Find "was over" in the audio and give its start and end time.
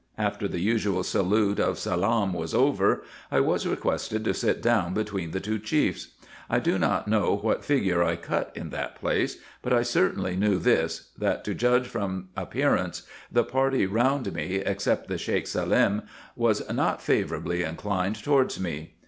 2.35-3.03